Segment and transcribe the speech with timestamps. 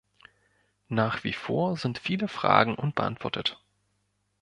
[0.89, 3.61] Nach wie vor sind viele Fragen unbeantwortet.